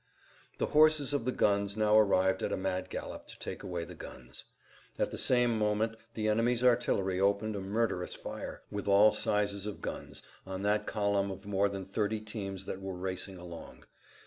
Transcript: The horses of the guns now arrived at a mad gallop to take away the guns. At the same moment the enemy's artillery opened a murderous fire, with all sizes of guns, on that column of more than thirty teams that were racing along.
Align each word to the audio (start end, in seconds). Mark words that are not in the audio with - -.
The 0.57 0.65
horses 0.65 1.13
of 1.13 1.25
the 1.25 1.31
guns 1.31 1.77
now 1.77 1.95
arrived 1.95 2.41
at 2.41 2.51
a 2.51 2.57
mad 2.57 2.89
gallop 2.89 3.27
to 3.27 3.37
take 3.37 3.61
away 3.61 3.83
the 3.85 3.93
guns. 3.93 4.45
At 4.97 5.11
the 5.11 5.17
same 5.19 5.55
moment 5.59 5.95
the 6.15 6.27
enemy's 6.27 6.63
artillery 6.63 7.19
opened 7.19 7.55
a 7.55 7.61
murderous 7.61 8.15
fire, 8.15 8.63
with 8.71 8.87
all 8.87 9.11
sizes 9.11 9.67
of 9.67 9.79
guns, 9.79 10.23
on 10.43 10.63
that 10.63 10.87
column 10.87 11.29
of 11.29 11.45
more 11.45 11.69
than 11.69 11.85
thirty 11.85 12.19
teams 12.19 12.65
that 12.65 12.81
were 12.81 12.95
racing 12.97 13.37
along. 13.37 13.85